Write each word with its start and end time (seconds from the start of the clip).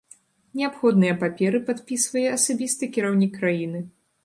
Неабходныя 0.61 1.17
паперы 1.23 1.61
падпісвае 1.69 2.25
асабіста 2.39 2.91
кіраўнік 2.99 3.31
краіны. 3.39 3.87